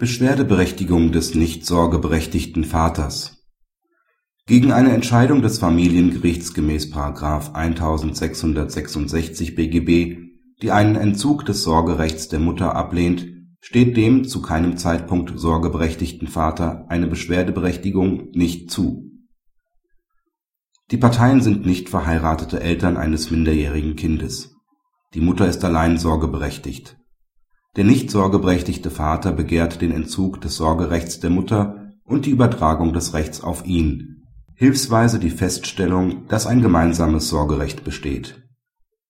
Beschwerdeberechtigung 0.00 1.12
des 1.12 1.34
nicht 1.34 1.66
sorgeberechtigten 1.66 2.64
Vaters 2.64 3.44
Gegen 4.46 4.72
eine 4.72 4.92
Entscheidung 4.92 5.42
des 5.42 5.58
Familiengerichts 5.58 6.54
gemäß§ 6.54 6.90
1666 7.52 9.56
BGB, 9.56 10.16
die 10.62 10.72
einen 10.72 10.96
Entzug 10.96 11.44
des 11.44 11.64
Sorgerechts 11.64 12.28
der 12.28 12.40
Mutter 12.40 12.74
ablehnt, 12.74 13.26
steht 13.60 13.94
dem 13.98 14.24
zu 14.24 14.40
keinem 14.40 14.78
Zeitpunkt 14.78 15.38
sorgeberechtigten 15.38 16.28
Vater 16.28 16.86
eine 16.88 17.06
Beschwerdeberechtigung 17.06 18.30
nicht 18.30 18.70
zu. 18.70 19.04
Die 20.92 20.96
Parteien 20.96 21.42
sind 21.42 21.66
nicht 21.66 21.90
verheiratete 21.90 22.58
Eltern 22.58 22.96
eines 22.96 23.30
minderjährigen 23.30 23.96
Kindes. 23.96 24.56
Die 25.12 25.20
Mutter 25.20 25.46
ist 25.46 25.62
allein 25.62 25.98
sorgeberechtigt 25.98 26.96
der 27.76 27.84
nicht 27.84 28.10
sorgeberechtigte 28.10 28.90
Vater 28.90 29.32
begehrt 29.32 29.80
den 29.80 29.92
Entzug 29.92 30.40
des 30.40 30.56
Sorgerechts 30.56 31.20
der 31.20 31.30
Mutter 31.30 31.92
und 32.04 32.26
die 32.26 32.30
Übertragung 32.30 32.92
des 32.92 33.14
Rechts 33.14 33.42
auf 33.42 33.64
ihn, 33.64 34.26
hilfsweise 34.54 35.18
die 35.20 35.30
Feststellung, 35.30 36.26
dass 36.26 36.46
ein 36.46 36.62
gemeinsames 36.62 37.28
Sorgerecht 37.28 37.84
besteht. 37.84 38.42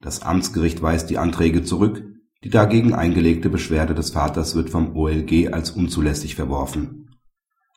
Das 0.00 0.22
Amtsgericht 0.22 0.82
weist 0.82 1.08
die 1.10 1.18
Anträge 1.18 1.62
zurück, 1.62 2.04
die 2.44 2.50
dagegen 2.50 2.94
eingelegte 2.94 3.48
Beschwerde 3.48 3.94
des 3.94 4.10
Vaters 4.10 4.54
wird 4.54 4.70
vom 4.70 4.96
OLG 4.96 5.52
als 5.52 5.70
unzulässig 5.70 6.34
verworfen. 6.34 7.10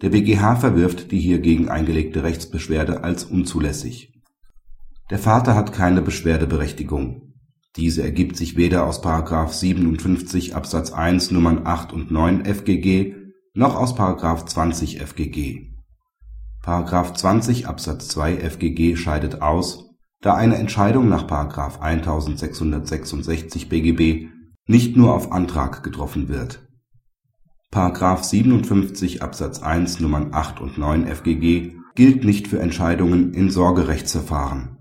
Der 0.00 0.10
BgH 0.10 0.56
verwirft 0.56 1.12
die 1.12 1.20
hiergegen 1.20 1.68
eingelegte 1.68 2.22
Rechtsbeschwerde 2.22 3.04
als 3.04 3.24
unzulässig. 3.24 4.12
Der 5.10 5.18
Vater 5.18 5.54
hat 5.54 5.72
keine 5.72 6.02
Beschwerdeberechtigung 6.02 7.31
diese 7.76 8.02
ergibt 8.02 8.36
sich 8.36 8.56
weder 8.56 8.86
aus§ 8.86 9.02
57 9.48 10.54
Absatz 10.54 10.92
1 10.92 11.30
Nummern 11.30 11.62
8 11.64 11.94
und 11.94 12.10
9 12.10 12.44
FGG 12.44 13.14
noch 13.54 13.76
aus§ 13.76 13.96
20 14.46 15.00
FGG.§ 15.00 15.72
20 17.14 17.66
Absatz 17.66 18.08
2 18.08 18.36
FGG 18.50 18.96
scheidet 18.96 19.40
aus, 19.40 19.90
da 20.20 20.34
eine 20.34 20.56
Entscheidung 20.56 21.08
nach§ 21.08 21.26
1666 21.80 23.68
BGB 23.70 24.28
nicht 24.66 24.96
nur 24.96 25.14
auf 25.14 25.32
Antrag 25.32 25.82
getroffen 25.82 26.28
wird.§ 26.28 26.68
57 28.22 29.22
Absatz 29.22 29.62
1 29.62 30.00
Nummern 30.00 30.34
8 30.34 30.60
und 30.60 30.76
9 30.76 31.06
FGG 31.06 31.72
gilt 31.94 32.24
nicht 32.24 32.48
für 32.48 32.60
Entscheidungen 32.60 33.32
in 33.32 33.50
Sorgerechtsverfahren 33.50 34.76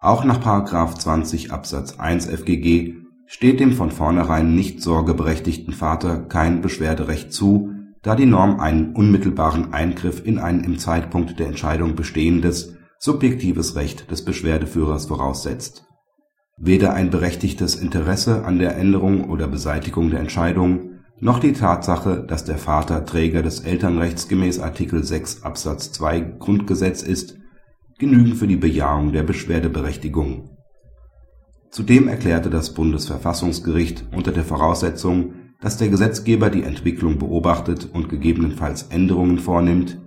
auch 0.00 0.24
nach§ 0.24 0.40
20 0.98 1.52
Absatz 1.52 1.98
1 1.98 2.26
FGG 2.26 2.94
steht 3.26 3.60
dem 3.60 3.72
von 3.72 3.90
vornherein 3.90 4.54
nicht 4.54 4.80
sorgeberechtigten 4.80 5.74
Vater 5.74 6.20
kein 6.20 6.62
Beschwerderecht 6.62 7.32
zu, 7.32 7.72
da 8.02 8.14
die 8.14 8.26
Norm 8.26 8.60
einen 8.60 8.94
unmittelbaren 8.94 9.72
Eingriff 9.72 10.24
in 10.24 10.38
ein 10.38 10.62
im 10.62 10.78
Zeitpunkt 10.78 11.38
der 11.38 11.48
Entscheidung 11.48 11.96
bestehendes 11.96 12.76
subjektives 12.98 13.74
Recht 13.74 14.10
des 14.10 14.24
Beschwerdeführers 14.24 15.06
voraussetzt. 15.06 15.84
Weder 16.56 16.94
ein 16.94 17.10
berechtigtes 17.10 17.76
Interesse 17.76 18.44
an 18.44 18.58
der 18.58 18.76
Änderung 18.76 19.28
oder 19.28 19.46
Beseitigung 19.46 20.10
der 20.10 20.20
Entscheidung 20.20 21.00
noch 21.20 21.40
die 21.40 21.52
Tatsache, 21.52 22.24
dass 22.26 22.44
der 22.44 22.58
Vater 22.58 23.04
Träger 23.04 23.42
des 23.42 23.60
Elternrechts 23.60 24.28
gemäß 24.28 24.60
Artikel 24.60 25.02
6 25.02 25.42
Absatz 25.42 25.90
2 25.92 26.20
Grundgesetz 26.38 27.02
ist 27.02 27.36
genügen 27.98 28.36
für 28.36 28.46
die 28.46 28.56
Bejahung 28.56 29.12
der 29.12 29.24
Beschwerdeberechtigung. 29.24 30.56
Zudem 31.70 32.08
erklärte 32.08 32.48
das 32.48 32.72
Bundesverfassungsgericht 32.72 34.06
unter 34.14 34.32
der 34.32 34.44
Voraussetzung, 34.44 35.34
dass 35.60 35.76
der 35.76 35.88
Gesetzgeber 35.88 36.48
die 36.50 36.62
Entwicklung 36.62 37.18
beobachtet 37.18 37.90
und 37.92 38.08
gegebenenfalls 38.08 38.84
Änderungen 38.84 39.38
vornimmt, 39.38 40.00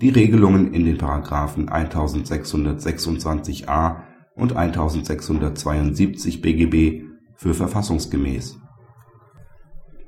die 0.00 0.10
Regelungen 0.10 0.72
in 0.74 0.84
den§§ 0.84 0.98
1626a 1.68 3.96
und 4.36 4.54
1672 4.54 6.40
BGB 6.40 7.02
für 7.34 7.54
verfassungsgemäß. 7.54 8.60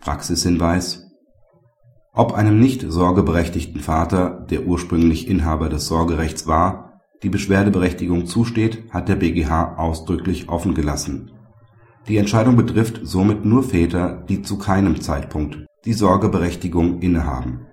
Praxishinweis 0.00 1.10
Ob 2.12 2.34
einem 2.34 2.60
nicht 2.60 2.84
sorgeberechtigten 2.86 3.80
Vater, 3.80 4.46
der 4.48 4.66
ursprünglich 4.66 5.26
Inhaber 5.28 5.68
des 5.68 5.88
Sorgerechts 5.88 6.46
war 6.46 6.89
die 7.22 7.28
Beschwerdeberechtigung 7.28 8.26
zusteht, 8.26 8.84
hat 8.90 9.08
der 9.08 9.16
BgH 9.16 9.76
ausdrücklich 9.76 10.48
offen 10.48 10.74
gelassen. 10.74 11.32
Die 12.08 12.16
Entscheidung 12.16 12.56
betrifft 12.56 13.00
somit 13.02 13.44
nur 13.44 13.62
Väter, 13.62 14.24
die 14.28 14.42
zu 14.42 14.58
keinem 14.58 15.00
Zeitpunkt 15.00 15.66
die 15.84 15.92
Sorgeberechtigung 15.94 17.00
innehaben 17.00 17.66